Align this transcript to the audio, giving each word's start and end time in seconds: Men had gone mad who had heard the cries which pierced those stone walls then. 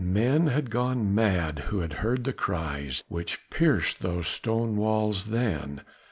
Men 0.03 0.47
had 0.47 0.71
gone 0.71 1.13
mad 1.13 1.59
who 1.69 1.81
had 1.81 1.93
heard 2.01 2.23
the 2.23 2.33
cries 2.33 3.03
which 3.07 3.37
pierced 3.51 3.99
those 3.99 4.27
stone 4.27 4.75
walls 4.75 5.25
then. 5.25 5.81